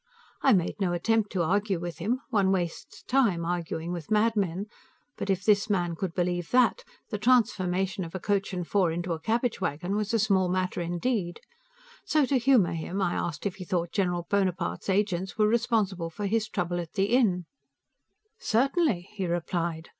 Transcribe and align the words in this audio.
I 0.41 0.51
made 0.51 0.77
no 0.81 0.93
attempt 0.93 1.31
to 1.33 1.43
argue 1.43 1.79
with 1.79 1.99
him 1.99 2.21
one 2.31 2.51
wastes 2.51 3.03
time 3.03 3.45
arguing 3.45 3.91
with 3.91 4.09
madmen 4.09 4.65
but 5.15 5.29
if 5.29 5.43
this 5.43 5.69
man 5.69 5.95
could 5.95 6.15
believe 6.15 6.49
that, 6.49 6.83
the 7.11 7.19
transformation 7.19 8.03
of 8.03 8.15
a 8.15 8.19
coach 8.19 8.51
and 8.51 8.67
four 8.67 8.91
into 8.91 9.13
a 9.13 9.19
cabbage 9.19 9.61
wagon 9.61 9.95
was 9.95 10.11
a 10.11 10.17
small 10.17 10.49
matter 10.49 10.81
indeed. 10.81 11.39
So, 12.03 12.25
to 12.25 12.39
humor 12.39 12.73
him, 12.73 12.99
I 12.99 13.13
asked 13.13 13.45
him 13.45 13.49
if 13.51 13.57
he 13.57 13.63
thought 13.63 13.91
General 13.91 14.25
Bonaparte's 14.27 14.89
agents 14.89 15.37
were 15.37 15.47
responsible 15.47 16.09
for 16.09 16.25
his 16.25 16.47
trouble 16.49 16.79
at 16.79 16.93
the 16.93 17.05
inn. 17.15 17.45
"Certainly," 18.39 19.07
he 19.13 19.27
replied. 19.27 19.89